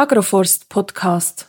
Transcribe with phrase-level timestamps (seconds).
[0.00, 1.48] Agroforst Podcast.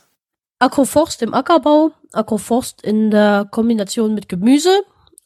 [0.58, 4.82] Agroforst im Ackerbau, Agroforst in der Kombination mit Gemüse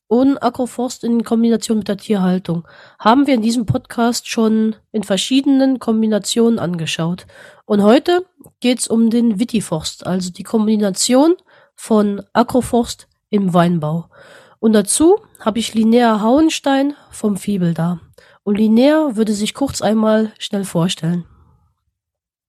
[0.08, 2.68] und Agroforst in Kombination mit der Tierhaltung
[2.98, 7.26] haben wir in diesem Podcast schon in verschiedenen Kombinationen angeschaut.
[7.64, 8.26] Und heute
[8.60, 11.34] geht's um den Vitiforst, also die Kombination
[11.74, 14.10] von Agroforst im Weinbau.
[14.58, 18.00] Und dazu habe ich Linnea Hauenstein vom Fiebel da.
[18.42, 21.24] Und Linnea würde sich kurz einmal schnell vorstellen.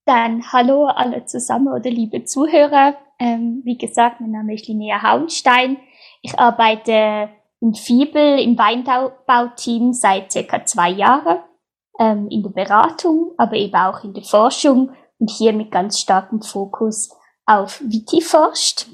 [0.05, 2.95] Dann hallo alle zusammen oder liebe Zuhörer.
[3.17, 5.77] Ähm, wie gesagt, mein Name ist Linnea Hauenstein.
[6.21, 11.39] Ich arbeite im Fiebel im Weinbauteam seit circa zwei Jahren
[11.99, 16.41] ähm, in der Beratung, aber eben auch in der Forschung und hier mit ganz starkem
[16.41, 17.09] Fokus
[17.47, 18.87] auf Vitiforst.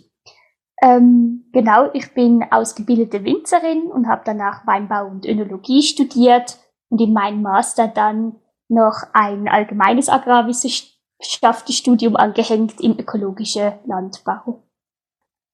[0.81, 6.57] Ähm, genau, ich bin ausgebildete Winzerin und habe danach Weinbau und Önologie studiert
[6.89, 8.37] und in meinem Master dann
[8.69, 10.90] noch ein allgemeines Agrarwissenschaft
[11.21, 14.63] Wissenschaftsstudium angehängt im ökologischen Landbau.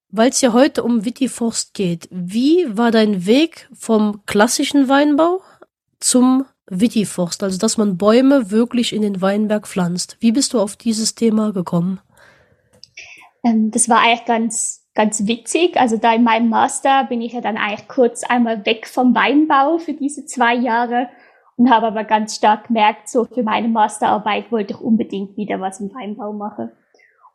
[0.09, 5.41] Weil es ja heute um Wittiforst geht, wie war dein Weg vom klassischen Weinbau
[5.99, 10.17] zum Wittiforst, also dass man Bäume wirklich in den Weinberg pflanzt?
[10.19, 11.99] Wie bist du auf dieses Thema gekommen?
[13.43, 15.77] Ähm, das war eigentlich ganz, ganz witzig.
[15.77, 19.77] Also da in meinem Master bin ich ja dann eigentlich kurz einmal weg vom Weinbau
[19.77, 21.09] für diese zwei Jahre
[21.57, 25.79] und habe aber ganz stark gemerkt, so für meine Masterarbeit wollte ich unbedingt wieder was
[25.79, 26.71] im Weinbau machen.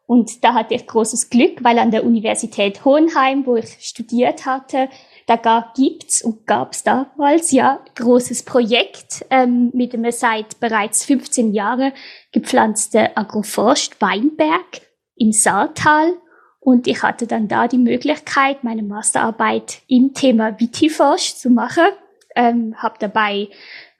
[0.06, 4.88] Und da hatte ich großes Glück, weil an der Universität Hohenheim, wo ich studiert hatte,
[5.26, 11.92] da gibt's und gab's damals ja großes Projekt ähm, mit einem seit bereits 15 Jahren
[12.32, 14.82] gepflanzte Agroforst Weinberg
[15.16, 16.12] im Saartal.
[16.60, 21.86] Und ich hatte dann da die Möglichkeit, meine Masterarbeit im Thema Vitiforst zu machen.
[22.34, 23.48] Ähm, habe dabei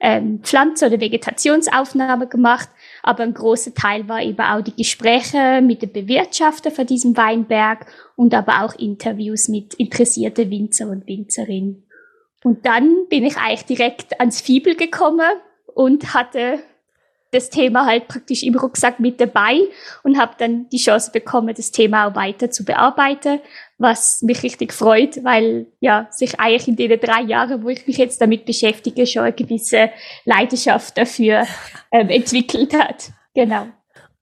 [0.03, 2.67] ähm, Pflanze- oder Vegetationsaufnahme gemacht,
[3.03, 7.85] aber ein großer Teil war eben auch die Gespräche mit den Bewirtschafter von diesem Weinberg
[8.17, 11.87] und aber auch Interviews mit interessierten Winzer und Winzerinnen.
[12.43, 15.31] Und dann bin ich eigentlich direkt ans Fibel gekommen
[15.73, 16.59] und hatte
[17.31, 19.61] das Thema halt praktisch im Rucksack mit dabei
[20.03, 23.39] und habe dann die Chance bekommen, das Thema auch weiter zu bearbeiten,
[23.83, 27.97] was mich richtig freut, weil ja sich eigentlich in den drei Jahren, wo ich mich
[27.97, 29.91] jetzt damit beschäftige, schon eine gewisse
[30.25, 31.43] Leidenschaft dafür
[31.91, 33.11] ähm, entwickelt hat.
[33.35, 33.67] Genau.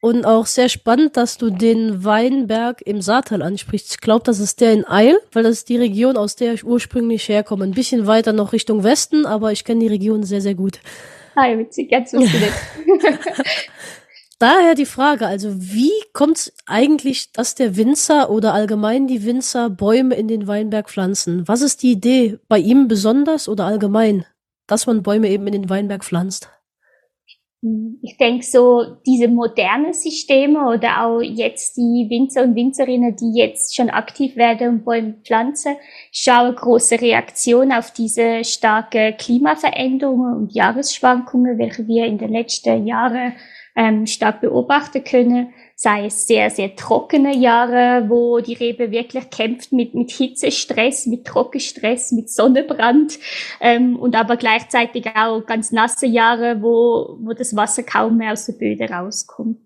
[0.01, 3.91] Und auch sehr spannend, dass du den Weinberg im Saartal ansprichst.
[3.91, 6.65] Ich glaube, das ist der in Eil, weil das ist die Region, aus der ich
[6.65, 7.63] ursprünglich herkomme.
[7.63, 10.79] Ein bisschen weiter noch Richtung Westen, aber ich kenne die Region sehr, sehr gut.
[11.35, 12.89] Ah, witzig, jetzt wusste ich
[14.41, 19.69] Daher die Frage, also wie kommt es eigentlich, dass der Winzer oder allgemein die Winzer
[19.69, 21.47] Bäume in den Weinberg pflanzen?
[21.47, 24.25] Was ist die Idee bei ihm besonders oder allgemein,
[24.65, 26.49] dass man Bäume eben in den Weinberg pflanzt?
[28.01, 33.75] Ich denke so, diese modernen Systeme oder auch jetzt die Winzer und Winzerinnen, die jetzt
[33.75, 35.75] schon aktiv werden und Bäume pflanzen,
[36.11, 43.33] schauen große Reaktion auf diese starke Klimaveränderungen und Jahresschwankungen, welche wir in den letzten Jahren
[43.75, 49.71] ähm, stark beobachten können sei es sehr, sehr trockene Jahre, wo die Rebe wirklich kämpft
[49.71, 53.17] mit, mit Hitzestress, mit Trockenstress, mit Sonnenbrand
[53.59, 58.45] ähm, und aber gleichzeitig auch ganz nasse Jahre, wo, wo das Wasser kaum mehr aus
[58.45, 59.57] der Böde rauskommt.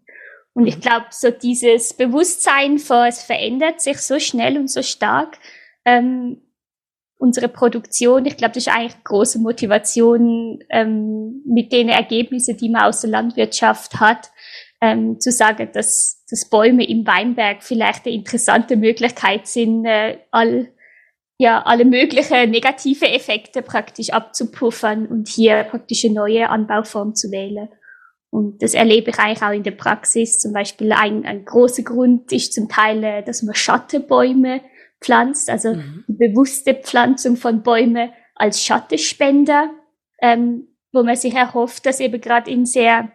[0.54, 5.38] Und ich glaube, so dieses Bewusstsein für es verändert sich so schnell und so stark,
[5.84, 6.38] ähm,
[7.18, 12.84] unsere Produktion, ich glaube, das ist eigentlich große Motivation ähm, mit den Ergebnissen, die man
[12.84, 14.32] aus der Landwirtschaft hat,
[14.82, 20.72] ähm, zu sagen, dass, dass Bäume im Weinberg vielleicht eine interessante Möglichkeit sind, äh, all,
[21.38, 27.70] ja, alle möglichen negative Effekte praktisch abzupuffern und hier praktisch eine neue Anbauform zu wählen.
[28.30, 30.40] Und das erlebe ich eigentlich auch in der Praxis.
[30.40, 34.62] Zum Beispiel ein, ein großer Grund ist zum Teil, äh, dass man Schattenbäume
[35.02, 36.04] pflanzt, also mhm.
[36.08, 39.70] die bewusste Pflanzung von Bäumen als Schattenspender,
[40.22, 43.12] ähm, wo man sich erhofft, dass eben gerade in sehr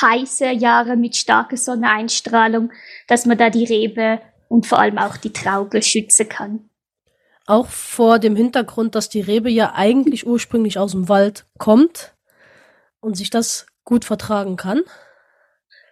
[0.00, 2.72] heiße Jahre mit starker Sonneneinstrahlung,
[3.08, 6.68] dass man da die Rebe und vor allem auch die Traube schützen kann.
[7.46, 12.14] Auch vor dem Hintergrund, dass die Rebe ja eigentlich ursprünglich aus dem Wald kommt
[13.00, 14.82] und sich das gut vertragen kann?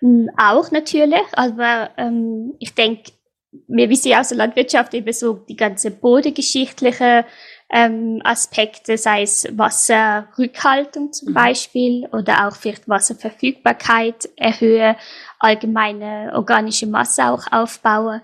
[0.01, 3.13] Hm, auch natürlich, aber ähm, ich denke,
[3.53, 7.25] wir wissen ja aus der Landwirtschaft eben so die ganze bodengeschichtliche
[7.73, 11.35] ähm, Aspekte, sei es Wasserrückhaltung zum mhm.
[11.35, 14.97] Beispiel oder auch vielleicht Wasserverfügbarkeit erhöhen,
[15.39, 18.23] allgemeine organische Masse auch aufbauen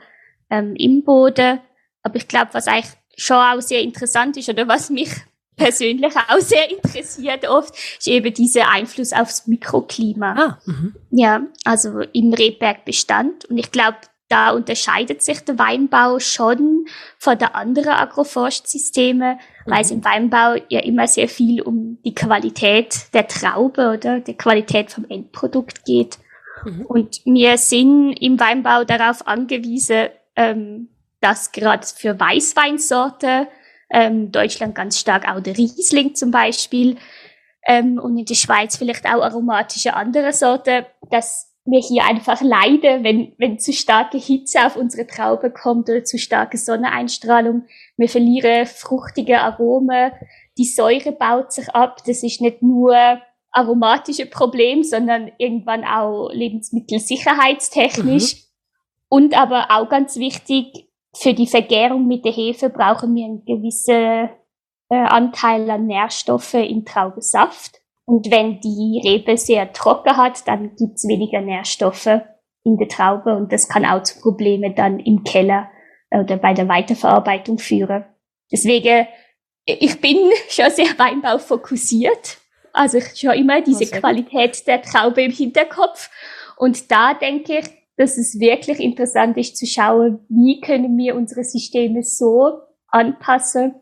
[0.51, 1.61] ähm, im Boden.
[2.03, 5.11] Aber ich glaube, was eigentlich schon auch sehr interessant ist oder was mich
[5.57, 10.35] persönlich auch sehr interessiert oft, ist eben dieser Einfluss aufs Mikroklima.
[10.37, 10.95] Ah, mhm.
[11.11, 13.47] ja, also im Rebbergbestand.
[13.47, 13.97] Und ich glaube,
[14.29, 16.87] da unterscheidet sich der Weinbau schon
[17.19, 19.71] von den anderen Agroforstsystemen, mhm.
[19.71, 24.37] weil es im Weinbau ja immer sehr viel um die Qualität der Traube oder die
[24.37, 26.19] Qualität vom Endprodukt geht.
[26.65, 26.87] Mhm.
[26.87, 30.89] Und wir sind im Weinbau darauf angewiesen, ähm,
[31.21, 33.49] dass gerade für Weißweinsorte
[33.91, 36.97] ähm, Deutschland ganz stark auch der Riesling zum Beispiel
[37.67, 43.05] ähm, und in der Schweiz vielleicht auch aromatische andere Sorten, dass wir hier einfach leiden,
[43.05, 47.65] wenn, wenn zu starke Hitze auf unsere Traube kommt oder zu starke Sonneneinstrahlung.
[47.97, 50.13] Wir verlieren fruchtige Aromen,
[50.59, 52.03] die Säure baut sich ab.
[52.07, 53.21] Das ist nicht nur
[53.51, 58.35] aromatische Problem, sondern irgendwann auch lebensmittelsicherheitstechnisch.
[58.35, 58.41] Mhm.
[59.09, 64.29] Und aber auch ganz wichtig, für die Vergärung mit der Hefe brauchen wir einen gewissen
[64.89, 67.81] äh, Anteil an Nährstoffe im Traubensaft.
[68.07, 72.21] Und wenn die Rebe sehr trocken hat, dann gibt's weniger Nährstoffe
[72.63, 75.69] in der Traube und das kann auch zu Problemen dann im Keller
[76.11, 78.05] oder bei der Weiterverarbeitung führen.
[78.51, 79.07] Deswegen,
[79.65, 80.17] ich bin
[80.49, 82.39] schon sehr Weinbau fokussiert.
[82.73, 86.11] Also ich schon immer diese oh, Qualität der Traube im Hinterkopf.
[86.57, 87.67] Und da denke ich,
[87.97, 93.75] dass es wirklich interessant ist zu schauen, wie können wir unsere Systeme so anpassen,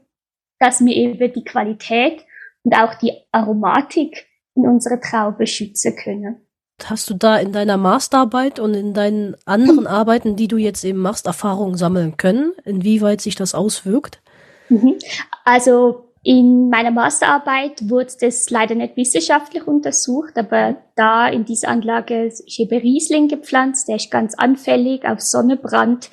[0.60, 2.24] dass wir eben die Qualität
[2.64, 6.46] und auch die Aromatik in unserer Traube schützen können.
[6.84, 10.98] Hast du da in deiner Masterarbeit und in deinen anderen Arbeiten, die du jetzt eben
[10.98, 14.20] machst, Erfahrungen sammeln können, inwieweit sich das auswirkt?
[14.68, 14.96] Mhm.
[15.44, 22.24] Also in meiner Masterarbeit wurde das leider nicht wissenschaftlich untersucht, aber da in dieser Anlage
[22.24, 26.10] ist eben Riesling gepflanzt, der ist ganz anfällig auf Sonnenbrand,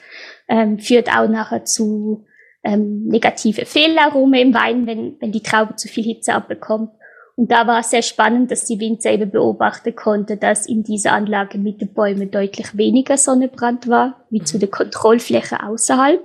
[0.50, 2.25] ähm, führt auch nachher zu
[2.63, 6.92] ähm, negative Fehlarome im Wein, wenn, wenn die Traube zu viel Hitze abbekommt.
[7.36, 11.13] Und da war es sehr spannend, dass die Winzer eben beobachten konnte, dass in dieser
[11.13, 16.24] Anlage mit den Bäumen deutlich weniger Sonnenbrand war, wie zu der Kontrollfläche außerhalb.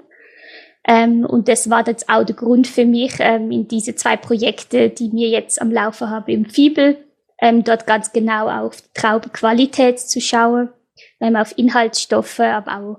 [0.86, 4.90] Ähm, und das war jetzt auch der Grund für mich, ähm, in diese zwei Projekte,
[4.90, 6.96] die wir jetzt am Laufen haben im Fibel,
[7.40, 10.68] ähm, dort ganz genau auf Traubenqualität zu schauen,
[11.20, 12.98] ähm, auf Inhaltsstoffe, aber auch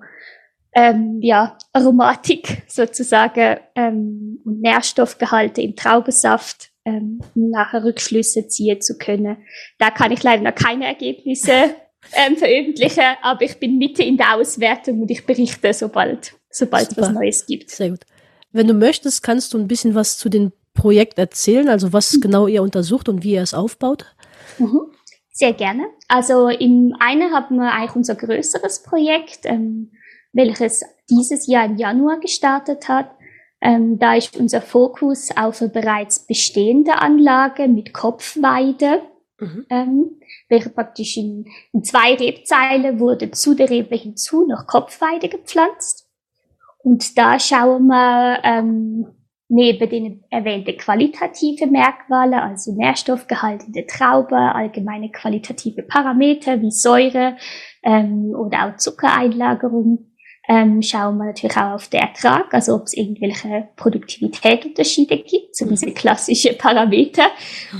[0.78, 9.38] ähm, ja, Aromatik sozusagen ähm, und Nährstoffgehalte im Traubensaft ähm, nachher Rückschlüsse ziehen zu können.
[9.80, 11.52] Da kann ich leider noch keine Ergebnisse
[12.14, 16.98] ähm, veröffentlichen, aber ich bin Mitte in der Auswertung und ich berichte, sobald, sobald es
[16.98, 17.72] was Neues gibt.
[17.72, 18.02] Sehr gut.
[18.52, 22.22] Wenn du möchtest, kannst du ein bisschen was zu dem Projekt erzählen, also was mhm.
[22.22, 24.06] genau ihr untersucht und wie ihr es aufbaut?
[24.60, 24.82] Mhm.
[25.32, 25.88] Sehr gerne.
[26.08, 29.40] Also im einen haben wir eigentlich unser größeres Projekt.
[29.46, 29.92] Ähm,
[30.34, 33.12] welches dieses Jahr im Januar gestartet hat.
[33.62, 39.02] Ähm, da ist unser Fokus auf eine bereits bestehende Anlage mit Kopfweide,
[39.40, 39.66] mhm.
[39.70, 46.08] ähm, welche praktisch in, in zwei Rebzeile wurde zu der Rebe hinzu noch Kopfweide gepflanzt.
[46.84, 49.08] Und da schauen wir ähm,
[49.50, 57.38] neben den erwähnten qualitative Merkmale, also Nährstoffgehalt in der Traube, allgemeine qualitative Parameter wie Säure
[57.84, 60.12] ähm, oder auch Zuckereinlagerung,
[60.48, 65.68] ähm, schauen wir natürlich auch auf den Ertrag, also ob es irgendwelche Produktivitätsunterschiede gibt, so
[65.68, 67.28] diese klassischen Parameter.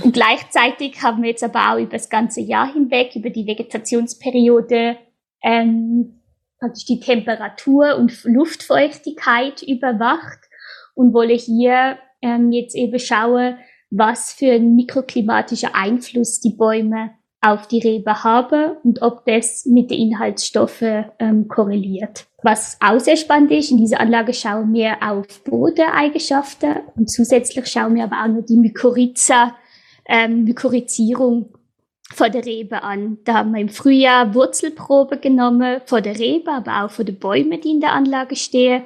[0.04, 4.98] Und gleichzeitig haben wir jetzt aber auch über das ganze Jahr hinweg, über die Vegetationsperiode,
[5.42, 6.20] ähm,
[6.58, 10.40] praktisch die Temperatur und Luftfeuchtigkeit überwacht
[10.94, 13.56] und wolle hier ähm, jetzt eben schauen,
[13.90, 19.90] was für ein mikroklimatischer Einfluss die Bäume auf die Rebe habe und ob das mit
[19.90, 22.26] den Inhaltsstoffen ähm, korreliert.
[22.42, 27.94] Was auch sehr spannend ist, in dieser Anlage schauen wir auf Bodeneigenschaften und zusätzlich schauen
[27.94, 29.54] wir aber auch noch die Mykorrhiza,
[30.08, 31.52] ähm, Mykorrhizierung
[32.12, 33.18] von der Rebe an.
[33.24, 37.60] Da haben wir im Frühjahr Wurzelprobe genommen von der Rebe, aber auch von den Bäumen,
[37.60, 38.82] die in der Anlage stehen.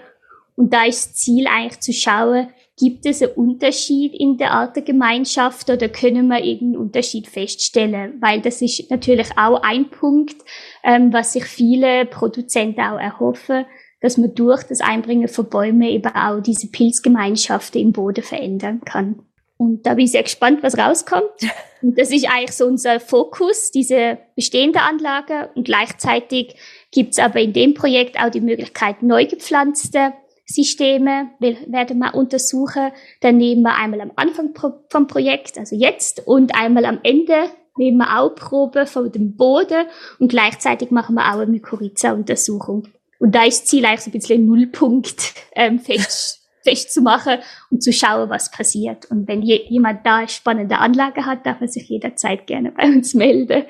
[0.57, 2.49] Und da ist das Ziel eigentlich zu schauen,
[2.79, 8.15] Gibt es einen Unterschied in der Art der Gemeinschaft oder können wir irgendeinen Unterschied feststellen?
[8.21, 10.37] Weil das ist natürlich auch ein Punkt,
[10.83, 13.67] ähm, was sich viele Produzenten auch erhoffen,
[14.01, 19.23] dass man durch das Einbringen von Bäumen eben auch diese Pilzgemeinschaften im Boden verändern kann.
[19.59, 21.31] Und da bin ich sehr gespannt, was rauskommt.
[21.83, 25.51] Und das ist eigentlich so unser Fokus, diese bestehende Anlage.
[25.55, 26.57] Und gleichzeitig
[26.91, 30.15] gibt es aber in dem Projekt auch die Möglichkeit, neu gepflanzte
[30.55, 32.91] Systeme werden wir untersuchen.
[33.21, 34.55] Dann nehmen wir einmal am Anfang
[34.89, 39.87] vom Projekt, also jetzt, und einmal am Ende nehmen wir auch Probe von dem Boden
[40.19, 42.89] und gleichzeitig machen wir auch eine Mykorrhiza-Untersuchung.
[43.19, 47.39] Und da ist das Ziel eigentlich so ein bisschen Nullpunkt ähm, fest, festzumachen
[47.71, 49.11] und zu schauen, was passiert.
[49.11, 53.65] Und wenn jemand da spannende Anlage hat, darf er sich jederzeit gerne bei uns melden.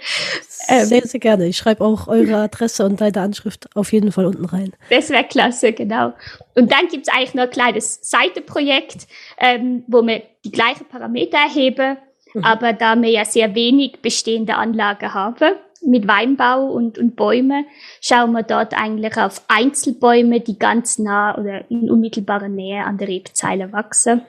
[0.68, 1.46] Ähm, sehr, sehr gerne.
[1.46, 4.72] Ich schreibe auch eure Adresse und deine Anschrift auf jeden Fall unten rein.
[4.90, 6.12] Das wäre klasse, genau.
[6.54, 9.06] Und dann gibt es eigentlich noch ein kleines Seitenprojekt,
[9.38, 11.96] ähm, wo wir die gleichen Parameter erheben,
[12.34, 12.44] mhm.
[12.44, 17.64] aber da wir ja sehr wenig bestehende Anlage haben, mit Weinbau und, und Bäume,
[18.00, 23.08] schauen wir dort eigentlich auf Einzelbäume, die ganz nah oder in unmittelbarer Nähe an der
[23.08, 24.22] Rebzeile wachsen.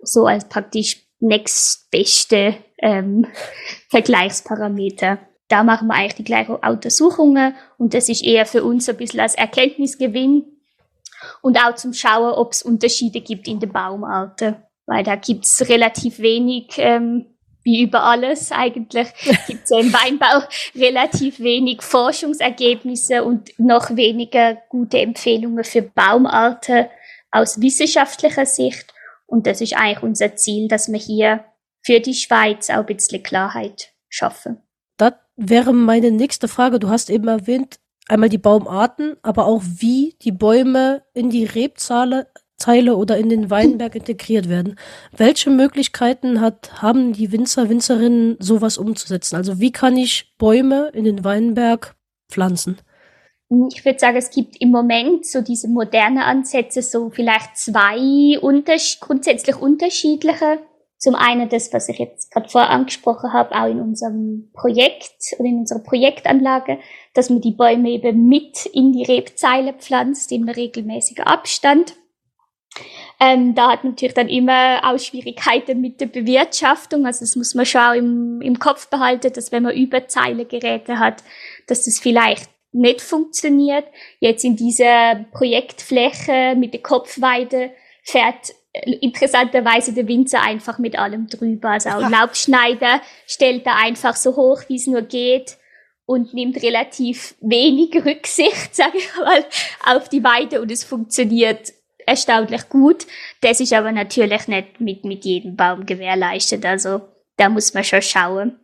[0.00, 3.26] So als praktisch nächstbeste ähm,
[3.88, 5.18] Vergleichsparameter.
[5.48, 9.20] Da machen wir eigentlich die gleichen Untersuchungen und das ist eher für uns ein bisschen
[9.20, 10.44] als Erkenntnisgewinn
[11.40, 16.18] und auch zum Schauen, ob es Unterschiede gibt in den Baumarten, weil da gibt's relativ
[16.18, 17.26] wenig ähm,
[17.68, 19.08] wie über alles eigentlich,
[19.46, 20.42] gibt es ja im Weinbau
[20.74, 26.86] relativ wenig Forschungsergebnisse und noch weniger gute Empfehlungen für Baumarten
[27.30, 28.94] aus wissenschaftlicher Sicht.
[29.26, 31.44] Und das ist eigentlich unser Ziel, dass wir hier
[31.82, 34.62] für die Schweiz auch ein bisschen Klarheit schaffen.
[34.96, 36.78] Das wäre meine nächste Frage.
[36.78, 42.24] Du hast eben erwähnt, einmal die Baumarten, aber auch wie die Bäume in die Rebzahlen
[42.58, 44.76] Zeile oder in den Weinberg integriert werden.
[45.16, 49.36] Welche Möglichkeiten hat, haben die Winzer, Winzerinnen, sowas umzusetzen?
[49.36, 51.94] Also wie kann ich Bäume in den Weinberg
[52.28, 52.78] pflanzen?
[53.70, 58.98] Ich würde sagen, es gibt im Moment so diese moderne Ansätze, so vielleicht zwei unters
[59.00, 60.58] grundsätzlich unterschiedliche.
[60.98, 65.48] Zum einen das, was ich jetzt gerade vorher angesprochen habe, auch in unserem Projekt oder
[65.48, 66.78] in unserer Projektanlage,
[67.14, 71.94] dass man die Bäume eben mit in die Rebzeile pflanzt, in regelmäßigen Abstand.
[73.20, 77.04] Ähm, da hat natürlich dann immer auch Schwierigkeiten mit der Bewirtschaftung.
[77.04, 81.24] Also das muss man schon auch im, im Kopf behalten, dass wenn man Überzeilegeräte hat,
[81.66, 83.86] dass das vielleicht nicht funktioniert.
[84.20, 87.72] Jetzt in dieser Projektfläche mit der Kopfweide
[88.04, 91.70] fährt äh, interessanterweise der Winzer einfach mit allem drüber.
[91.70, 95.56] Also auch Laubschneider stellt er einfach so hoch, wie es nur geht
[96.06, 99.44] und nimmt relativ wenig Rücksicht, sage ich mal,
[99.84, 101.72] auf die Weide und es funktioniert
[102.08, 103.06] erstaunlich gut.
[103.40, 106.64] Das ist aber natürlich nicht mit, mit jedem Baum gewährleistet.
[106.64, 107.02] Also
[107.36, 108.58] da muss man schon schauen,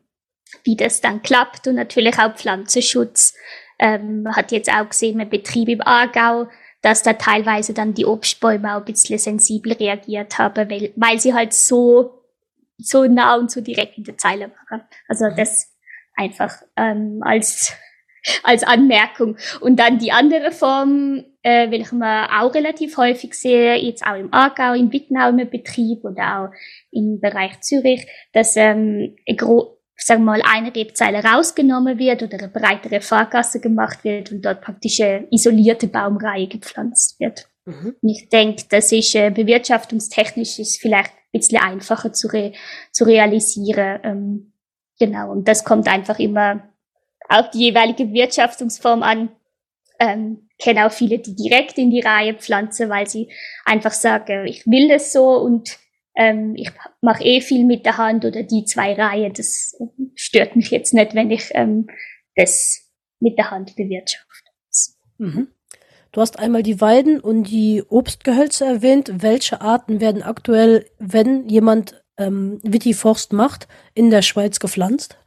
[0.64, 1.66] wie das dann klappt.
[1.66, 3.34] Und natürlich auch Pflanzenschutz.
[3.78, 6.48] Ähm, man hat jetzt auch gesehen, mit Betrieb im Aargau,
[6.82, 11.32] dass da teilweise dann die Obstbäume auch ein bisschen sensibel reagiert haben, weil, weil sie
[11.32, 12.22] halt so,
[12.78, 14.82] so nah und so direkt in der Zeile waren.
[15.08, 15.74] Also das
[16.14, 17.72] einfach ähm, als
[18.42, 19.36] als Anmerkung.
[19.60, 24.32] Und dann die andere Form, äh, welche man auch relativ häufig sehe, jetzt auch im
[24.32, 26.48] Aargau, im Wittnau im Betrieb oder auch
[26.90, 29.16] im Bereich Zürich, dass ähm,
[29.96, 34.60] sagen wir mal, eine Rebzeile rausgenommen wird oder eine breitere Fahrgasse gemacht wird und dort
[34.60, 37.48] praktisch eine isolierte Baumreihe gepflanzt wird.
[37.64, 37.94] Mhm.
[38.00, 42.52] Und ich denke, das ist äh, bewirtschaftungstechnisch ist vielleicht ein bisschen einfacher zu, re
[42.92, 44.00] zu realisieren.
[44.02, 44.52] Ähm,
[44.98, 46.73] genau, und das kommt einfach immer
[47.28, 49.30] auf die jeweilige Wirtschaftungsform an.
[49.98, 53.30] Ähm, kenne auch viele, die direkt in die Reihe pflanzen, weil sie
[53.64, 55.78] einfach sagen, ich will das so und
[56.16, 59.76] ähm, ich mache eh viel mit der Hand oder die zwei Reihen, das
[60.14, 61.88] stört mich jetzt nicht, wenn ich ähm,
[62.36, 62.90] das
[63.20, 64.50] mit der Hand bewirtschafte.
[65.18, 65.48] Mhm.
[66.12, 69.10] Du hast einmal die Weiden und die Obstgehölze erwähnt.
[69.16, 72.60] Welche Arten werden aktuell, wenn jemand ähm,
[72.94, 75.18] Forst macht, in der Schweiz gepflanzt?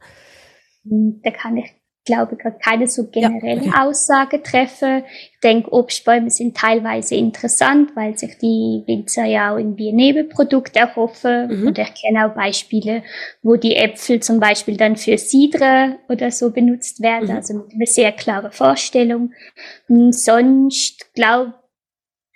[0.84, 1.77] Da kann ich
[2.08, 3.84] glaube, gerade keine so generelle ja.
[3.84, 5.04] Aussage treffe.
[5.32, 11.60] Ich denke, Obstbäume sind teilweise interessant, weil sich die Winzer ja auch in Bienebelprodukte erhoffen.
[11.60, 11.66] Mhm.
[11.68, 13.02] Und ich kenne auch Beispiele,
[13.42, 17.28] wo die Äpfel zum Beispiel dann für Sidre oder so benutzt werden.
[17.28, 17.36] Mhm.
[17.36, 19.32] Also mit einer sehr klaren Vorstellung.
[19.88, 21.54] Und sonst glaube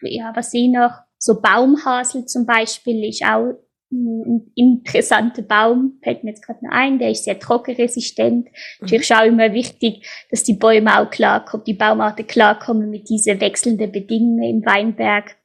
[0.02, 3.54] ja, was ich noch, so Baumhasel zum Beispiel ist auch
[3.92, 8.46] ein interessanter Baum, fällt mir jetzt gerade noch ein, der ist sehr trockenresistent.
[8.46, 8.52] Mhm.
[8.80, 13.40] Natürlich ist auch immer wichtig, dass die Bäume auch klarkommen, die Baumarten klarkommen mit diesen
[13.40, 15.36] wechselnden Bedingungen im Weinberg.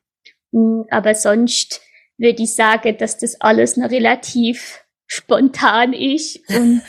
[0.53, 1.81] Hm, aber sonst
[2.17, 6.81] würde ich sagen, dass das alles noch relativ spontan ist und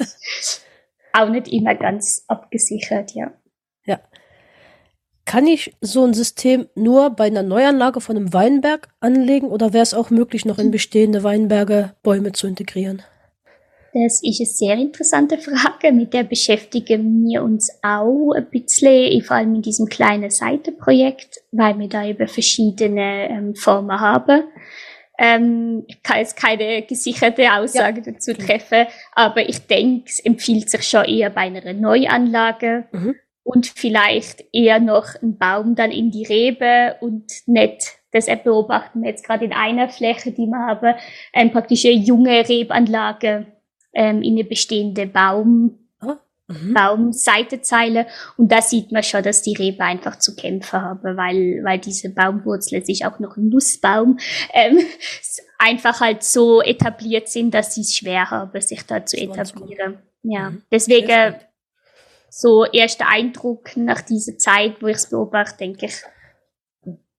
[1.12, 3.12] auch nicht immer ganz abgesichert.
[3.14, 3.32] Ja.
[5.28, 9.82] Kann ich so ein System nur bei einer Neuanlage von einem Weinberg anlegen oder wäre
[9.82, 13.02] es auch möglich, noch in bestehende Weinberge Bäume zu integrieren?
[13.92, 19.36] Das ist eine sehr interessante Frage, mit der beschäftigen wir uns auch ein bisschen, vor
[19.36, 24.44] allem in diesem kleinen Seitenprojekt, weil wir da über verschiedene ähm, Formen haben.
[25.18, 28.12] Ähm, ich kann jetzt keine gesicherte Aussage ja.
[28.12, 32.86] dazu treffen, aber ich denke, es empfiehlt sich schon eher bei einer Neuanlage.
[32.92, 33.14] Mhm
[33.48, 39.08] und vielleicht eher noch ein Baum dann in die Rebe und nicht Das beobachten wir
[39.08, 40.94] jetzt gerade in einer Fläche, die wir haben,
[41.32, 43.46] ähm, praktisch eine junge Rebanlage
[43.94, 46.16] ähm, in eine bestehende Baum, oh.
[46.74, 48.06] Baumseitezeile.
[48.36, 52.10] Und da sieht man schon, dass die Rebe einfach zu kämpfen haben, weil, weil diese
[52.10, 54.18] Baumwurzel sich auch noch ein Nussbaum
[54.52, 54.78] ähm,
[55.58, 60.00] einfach halt so etabliert sind, dass sie es schwer haben, sich da zu etablieren.
[60.22, 60.62] Ja, mhm.
[60.70, 61.34] deswegen
[62.30, 66.02] so erster Eindruck nach dieser Zeit, wo ich es beobachte, denke ich,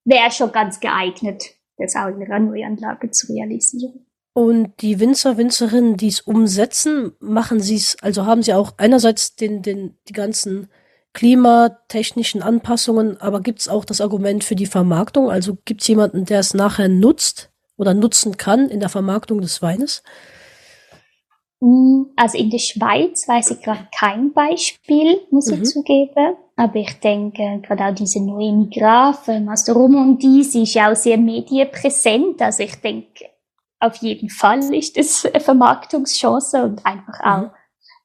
[0.06, 1.44] wäre schon ganz geeignet,
[1.78, 4.06] das auch in einer Neuanlage zu realisieren.
[4.34, 9.36] Und die Winzer, Winzerinnen, die es umsetzen, machen sie es, also haben sie auch einerseits
[9.36, 10.70] den, den, die ganzen
[11.14, 15.30] klimatechnischen Anpassungen, aber gibt es auch das Argument für die Vermarktung?
[15.30, 19.62] Also gibt es jemanden, der es nachher nutzt oder nutzen kann in der Vermarktung des
[19.62, 20.04] Weines?
[21.62, 25.62] Hm, also in der Schweiz weiß ich gerade kein Beispiel, muss mhm.
[25.62, 26.36] ich zugeben.
[26.56, 30.96] Aber ich denke, gerade auch diese neue Migrafen aus der Romandie, sie ist ja auch
[30.96, 32.42] sehr medienpräsent.
[32.42, 33.26] Also ich denke,
[33.80, 37.52] auf jeden Fall ist das eine Vermarktungschance und einfach auch, mhm.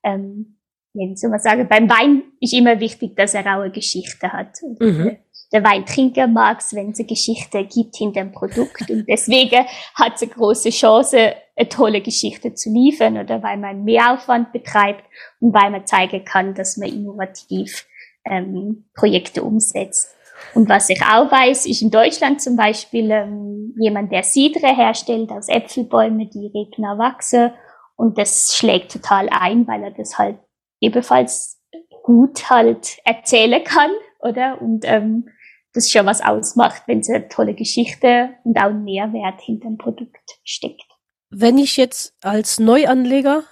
[0.05, 0.59] ähm,
[0.93, 4.57] wie soll man sagen, beim Wein ist immer wichtig, dass er auch eine Geschichte hat.
[4.79, 5.17] Mhm.
[5.53, 10.15] Der Weintrinker mag es, wenn es eine Geschichte gibt hinter dem Produkt und deswegen hat
[10.17, 15.05] es eine große Chance, eine tolle Geschichte zu liefern oder weil man mehr Aufwand betreibt
[15.41, 17.87] und weil man zeigen kann, dass man innovativ
[18.25, 20.15] ähm, Projekte umsetzt.
[20.55, 25.31] Und was ich auch weiß, ist in Deutschland zum Beispiel ähm, jemand, der Sidre herstellt
[25.31, 27.53] aus Äpfelbäumen, die regner wachsen.
[27.97, 30.39] Und das schlägt total ein, weil er das halt
[30.81, 31.61] ebenfalls
[32.03, 34.61] gut halt erzählen kann, oder?
[34.61, 35.29] Und ähm,
[35.73, 39.79] das schon was ausmacht, wenn es eine tolle Geschichte und auch ein Mehrwert hinter dem
[39.79, 40.94] Produkt steckt.
[41.37, 43.43] Wenn ich jetzt als Neuanleger,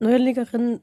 [0.00, 0.80] Neuanlegerin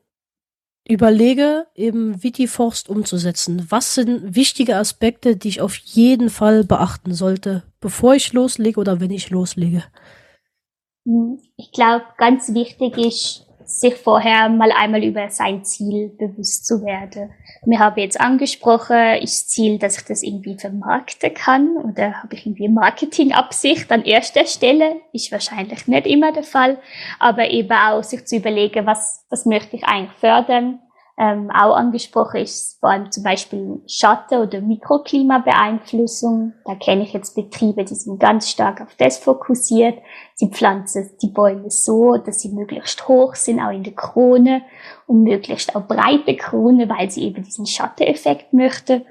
[0.88, 7.63] überlege, eben Vitiforst umzusetzen, was sind wichtige Aspekte, die ich auf jeden Fall beachten sollte,
[7.81, 9.84] bevor ich loslege oder wenn ich loslege?
[11.05, 16.83] Hm, ich glaube, ganz wichtig ist, sich vorher mal einmal über sein Ziel bewusst zu
[16.83, 17.31] werden.
[17.65, 22.45] Mir habe jetzt angesprochen, ist Ziel, dass ich das irgendwie vermarkten kann oder habe ich
[22.45, 24.95] irgendwie Marketingabsicht an erster Stelle?
[25.13, 26.79] Ist wahrscheinlich nicht immer der Fall,
[27.19, 30.79] aber eben auch sich zu überlegen, was, was möchte ich eigentlich fördern?
[31.21, 36.53] Ähm, auch angesprochen ist vor allem zum Beispiel Schatten- oder Mikroklimabeeinflussung.
[36.63, 39.97] Da kenne ich jetzt Betriebe, die sind ganz stark auf das fokussiert.
[40.36, 44.62] Sie pflanzen die Bäume so, dass sie möglichst hoch sind, auch in der Krone
[45.08, 49.01] und möglichst auch breite Krone, weil sie eben diesen Schatteneffekt möchten.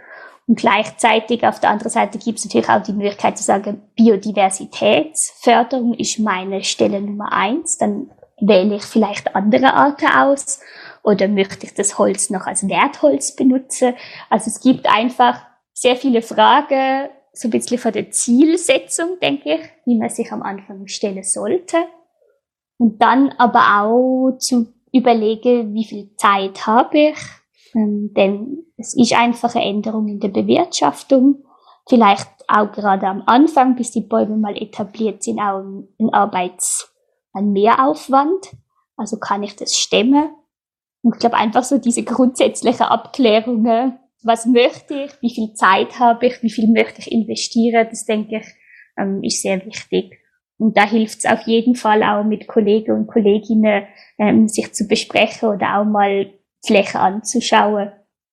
[0.47, 5.93] Und gleichzeitig auf der anderen Seite gibt es natürlich auch die Möglichkeit zu sagen, Biodiversitätsförderung
[5.93, 7.77] ist meine Stelle Nummer eins.
[7.77, 10.61] Dann wähle ich vielleicht andere Arten aus
[11.09, 13.95] oder möchte ich das Holz noch als Wertholz benutzen?
[14.29, 15.41] Also es gibt einfach
[15.73, 20.43] sehr viele Fragen, so ein bisschen von der Zielsetzung, denke ich, wie man sich am
[20.43, 21.79] Anfang stellen sollte.
[22.77, 27.19] Und dann aber auch zu überlegen, wie viel Zeit habe ich.
[27.75, 31.43] Ähm, denn es ist einfach eine Änderung in der Bewirtschaftung.
[31.89, 35.61] Vielleicht auch gerade am Anfang, bis die Bäume mal etabliert sind, auch
[35.99, 36.95] ein Arbeits,
[37.33, 38.51] ein Mehraufwand.
[38.97, 40.35] Also kann ich das stemmen?
[41.09, 46.27] Und ich glaube einfach so diese grundsätzliche Abklärungen, was möchte ich, wie viel Zeit habe
[46.27, 48.47] ich, wie viel möchte ich investieren, das denke ich,
[48.99, 50.19] ähm, ist sehr wichtig.
[50.59, 53.85] Und da hilft es auf jeden Fall auch mit Kollegen und Kolleginnen,
[54.19, 56.31] ähm, sich zu besprechen oder auch mal
[56.63, 57.91] Fläche anzuschauen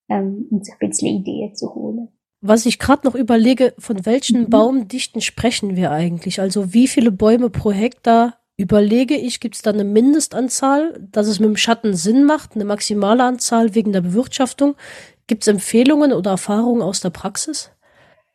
[0.09, 2.09] ähm, und sich ein bisschen Ideen zu holen.
[2.41, 4.49] Was ich gerade noch überlege, von welchen mhm.
[4.49, 6.41] Baumdichten sprechen wir eigentlich?
[6.41, 11.39] Also wie viele Bäume pro Hektar überlege ich, gibt es da eine Mindestanzahl, dass es
[11.39, 14.75] mit dem Schatten Sinn macht, eine maximale Anzahl wegen der Bewirtschaftung?
[15.27, 17.71] Gibt es Empfehlungen oder Erfahrungen aus der Praxis?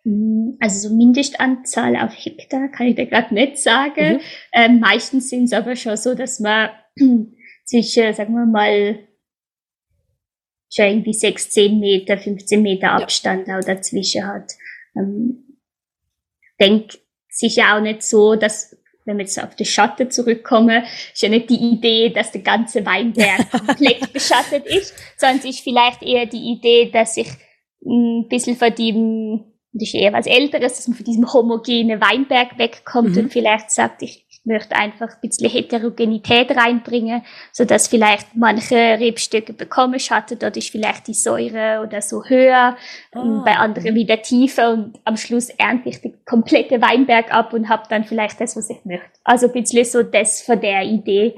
[0.04, 4.14] Mm, also so Mindestanzahl auf Hektar kann ich dir gerade nicht sagen.
[4.14, 4.20] Mhm.
[4.52, 6.70] Ähm, meistens sind es aber schon so, dass man
[7.64, 8.98] zwischen, sagen wir mal,
[10.72, 13.58] schon irgendwie 6, 10 Meter, 15 Meter Abstand ja.
[13.58, 14.52] auch dazwischen hat.
[14.96, 15.46] Ähm,
[17.42, 21.28] ist ja auch nicht so, dass wenn wir jetzt auf die Schatten zurückkommen, ist ja
[21.28, 26.26] nicht die Idee, dass der ganze Weinberg komplett beschattet ist, sondern es ist vielleicht eher
[26.26, 27.28] die Idee, dass ich
[27.84, 32.58] ein bisschen von dem, das ist eher was Älteres, dass man von diesem homogenen Weinberg
[32.58, 33.24] wegkommt mhm.
[33.24, 37.22] und vielleicht sagt, ich möchte einfach ein bisschen Heterogenität reinbringen,
[37.52, 42.76] so dass vielleicht manche Rebstücke bekommen Schatten, dort ist vielleicht die Säure oder so höher,
[43.14, 43.42] oh.
[43.44, 47.82] bei anderen wieder tiefer und am Schluss ernte ich den kompletten Weinberg ab und habe
[47.88, 49.10] dann vielleicht das, was ich möchte.
[49.24, 51.36] Also ein bisschen so das von der Idee.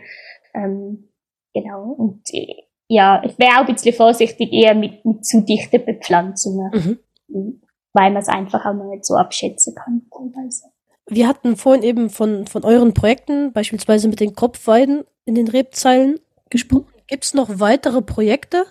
[0.54, 1.08] Ähm,
[1.52, 1.94] genau.
[1.98, 2.54] Und äh,
[2.88, 6.98] ja, ich wäre auch ein bisschen vorsichtig eher mit, mit zu dichten Bepflanzungen.
[7.28, 7.62] Mhm.
[7.94, 10.71] weil man es einfach auch noch nicht so abschätzen kann teilweise.
[11.06, 16.20] Wir hatten vorhin eben von, von euren Projekten, beispielsweise mit den Kopfweiden in den Rebzeilen
[16.50, 16.86] gesprochen.
[17.06, 18.64] Gibt es noch weitere Projekte,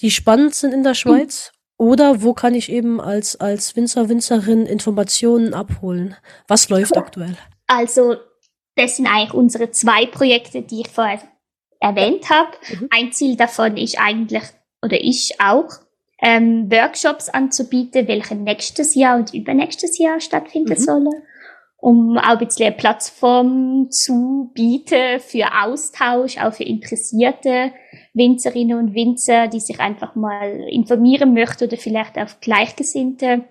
[0.00, 1.52] die spannend sind in der Schweiz?
[1.52, 1.86] Mhm.
[1.86, 6.14] Oder wo kann ich eben als, als Winzer, Winzerin Informationen abholen?
[6.46, 7.36] Was läuft aktuell?
[7.66, 8.16] Also,
[8.76, 11.20] das sind eigentlich unsere zwei Projekte, die ich vorher
[11.78, 12.50] erwähnt habe.
[12.68, 12.88] Mhm.
[12.90, 14.42] Ein Ziel davon ist eigentlich,
[14.82, 15.70] oder ich auch,
[16.20, 20.82] ähm, Workshops anzubieten, welche nächstes Jahr und übernächstes Jahr stattfinden mhm.
[20.82, 21.22] sollen,
[21.80, 27.72] um auch ein bisschen eine Plattform zu bieten für Austausch, auch für interessierte
[28.12, 33.44] Winzerinnen und Winzer, die sich einfach mal informieren möchten oder vielleicht auf Gleichgesinnte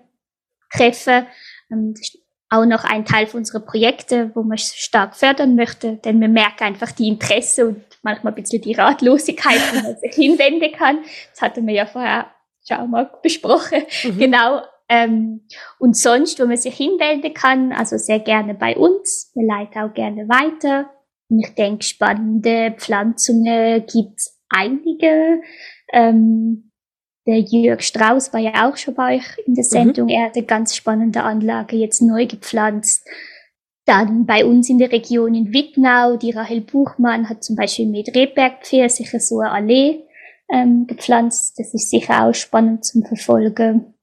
[0.72, 1.26] treffen.
[1.68, 2.18] Das ist
[2.50, 6.62] auch noch ein Teil von unserer Projekte, wo man stark fördern möchte, denn man merkt
[6.62, 10.98] einfach die Interesse und manchmal ein bisschen die Ratlosigkeit, wo man sich hinwenden kann.
[11.30, 12.30] Das hatten wir ja vorher
[12.66, 13.82] schon mal besprochen.
[14.04, 14.18] Mhm.
[14.18, 14.62] Genau.
[14.90, 15.46] Ähm,
[15.78, 19.30] und sonst, wo man sich hinwenden kann, also sehr gerne bei uns.
[19.34, 20.90] Wir leiten auch gerne weiter.
[21.28, 25.42] Und ich denke, spannende Pflanzungen gibt's einige.
[25.92, 26.72] Ähm,
[27.24, 29.68] der Jörg Strauß war ja auch schon bei euch in der mhm.
[29.68, 30.04] Sendung.
[30.06, 30.10] Mhm.
[30.10, 33.06] Er hat eine ganz spannende Anlage jetzt neu gepflanzt.
[33.86, 38.12] Dann bei uns in der Region in Wittnau, die Rahel Buchmann hat zum Beispiel mit
[38.14, 40.00] Rebbergpfirsiche so eine Allee
[40.52, 41.60] ähm, gepflanzt.
[41.60, 43.94] Das ist sicher auch spannend zum Verfolgen.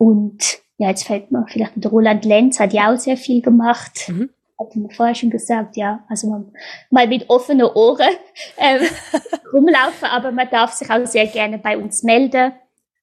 [0.00, 4.08] Und ja, jetzt fällt mir vielleicht der Roland Lenz hat ja auch sehr viel gemacht.
[4.08, 4.30] Mhm.
[4.58, 6.54] Hatte mir vorher schon gesagt, ja, also man,
[6.88, 8.08] mal mit offenen Ohren
[8.56, 8.80] ähm,
[9.52, 12.52] rumlaufen, aber man darf sich auch sehr gerne bei uns melden.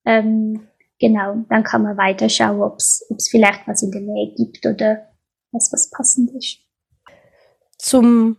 [0.05, 0.67] Ähm,
[0.99, 5.07] genau, dann kann man weiterschauen, ob es vielleicht was in der Nähe gibt oder
[5.51, 6.57] was was passend ist.
[7.77, 8.37] Zum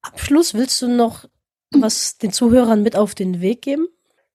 [0.00, 1.26] Abschluss willst du noch
[1.72, 3.86] was den Zuhörern mit auf den Weg geben?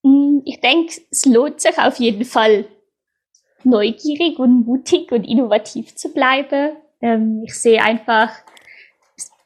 [0.04, 2.68] Mm, ich denke, es lohnt sich auf jeden Fall,
[3.66, 6.76] neugierig und mutig und innovativ zu bleiben.
[7.02, 8.30] Ähm, ich sehe einfach,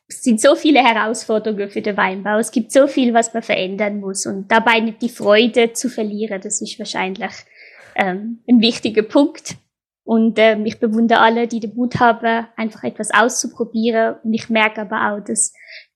[0.09, 2.37] es sind so viele Herausforderungen für den Weinbau.
[2.37, 4.25] Es gibt so viel, was man verändern muss.
[4.25, 7.31] Und dabei nicht die Freude zu verlieren, das ist wahrscheinlich
[7.95, 9.57] ähm, ein wichtiger Punkt.
[10.03, 14.15] Und ähm, ich bewundere alle, die den Mut haben, einfach etwas auszuprobieren.
[14.23, 15.53] Und ich merke aber auch, dass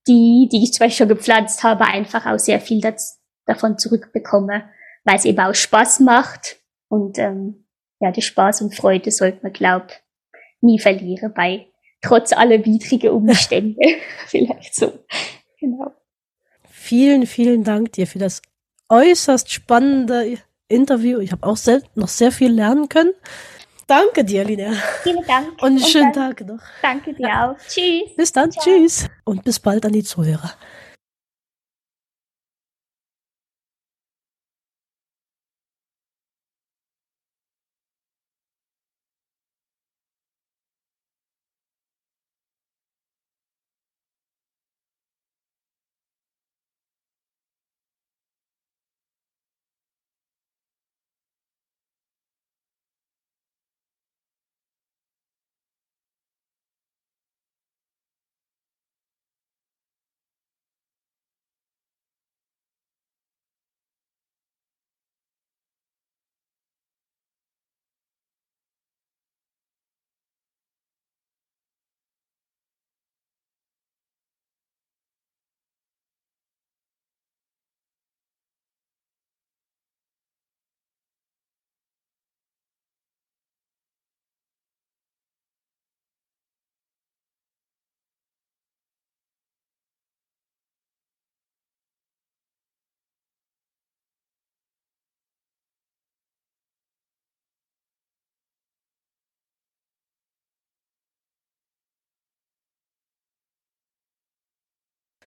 [0.08, 4.66] die, die ich zwar schon gepflanzt habe, einfach auch sehr viel das, davon zurückbekomme,
[5.06, 6.58] weil es eben auch Spaß macht.
[6.90, 7.61] Und ähm,
[8.02, 9.88] ja, die Spaß und Freude sollte man, glaub,
[10.60, 11.68] nie verlieren, bei
[12.02, 13.80] trotz aller widrigen Umstände.
[14.28, 14.92] Vielleicht so.
[15.60, 15.92] Genau.
[16.70, 18.42] Vielen, vielen Dank dir für das
[18.90, 20.38] äußerst spannende
[20.68, 21.20] Interview.
[21.20, 21.58] Ich habe auch
[21.96, 23.12] noch sehr viel lernen können.
[23.88, 24.74] Danke dir, Linnea.
[25.04, 25.50] Vielen Dank.
[25.62, 26.60] Und einen schönen Tag noch.
[26.82, 27.58] Danke dir auch.
[27.68, 28.16] Tschüss.
[28.16, 28.52] Bis dann.
[28.52, 28.64] Ciao.
[28.64, 29.08] Tschüss.
[29.26, 30.54] Und bis bald an die Zuhörer.